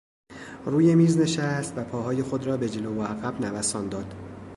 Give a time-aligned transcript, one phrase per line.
[0.65, 4.15] روی میز نشست و پاهای خود را به جلو و عقب نوسان داد.